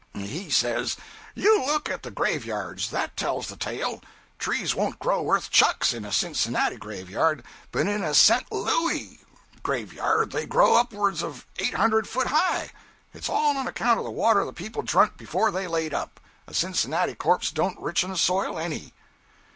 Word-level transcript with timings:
He 0.15 0.49
says 0.49 0.97
'You 1.35 1.63
look 1.63 1.87
at 1.87 2.01
the 2.01 2.09
graveyards; 2.09 2.89
that 2.89 3.15
tells 3.15 3.45
the 3.49 3.55
tale. 3.55 4.01
Trees 4.39 4.73
won't 4.73 4.97
grow 4.97 5.21
worth 5.21 5.51
chucks 5.51 5.93
in 5.93 6.05
a 6.05 6.11
Cincinnati 6.11 6.77
graveyard, 6.77 7.43
but 7.71 7.85
in 7.85 8.01
a 8.03 8.15
Sent 8.15 8.51
Louis 8.51 9.19
graveyard 9.61 10.31
they 10.31 10.47
grow 10.47 10.73
upwards 10.75 11.21
of 11.21 11.45
eight 11.59 11.75
hundred 11.75 12.07
foot 12.07 12.25
high. 12.29 12.71
It's 13.13 13.29
all 13.29 13.55
on 13.55 13.67
account 13.67 13.99
of 13.99 14.05
the 14.05 14.09
water 14.09 14.43
the 14.43 14.53
people 14.53 14.81
drunk 14.81 15.17
before 15.17 15.51
they 15.51 15.67
laid 15.67 15.93
up. 15.93 16.19
A 16.47 16.53
Cincinnati 16.55 17.13
corpse 17.13 17.51
don't 17.51 17.79
richen 17.79 18.09
a 18.09 18.17
soil 18.17 18.57
any.' 18.57 18.95